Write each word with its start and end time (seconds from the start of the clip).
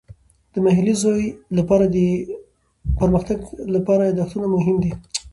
د 0.53 0.55
محلي 0.65 0.93
زوی 1.03 1.23
لپاره 1.57 1.85
د 1.95 1.97
پرمختګ 2.99 3.39
لپاره 3.75 4.03
یادښتونه 4.07 4.47
مهم 4.55 4.75
دي. 4.83 4.91